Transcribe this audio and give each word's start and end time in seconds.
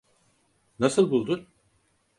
Nasıl 0.79 1.11
buldun? 1.11 1.47